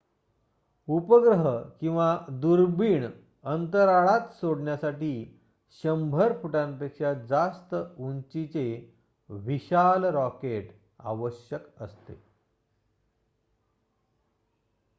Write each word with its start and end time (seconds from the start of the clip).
उपग्रह 0.87 1.43
किंवा 1.79 2.05
दुर्बिण 2.41 3.05
अंतराळात 3.45 4.33
सोडण्यासाठी 4.33 5.11
१०० 5.83 6.31
फुटांपेक्षा 6.41 7.13
जास्त 7.29 7.75
उंचीचे 7.75 8.65
विशाल 9.29 10.05
रॉकेट 10.05 10.71
आवश्यक 10.99 11.81
असते 11.81 12.13